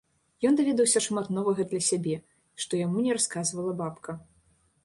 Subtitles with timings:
[0.49, 2.15] Ён даведаўся шмат новага для сябе,
[2.65, 4.21] што яму не расказвала бабка.